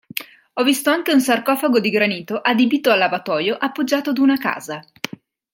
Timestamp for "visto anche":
0.63-1.11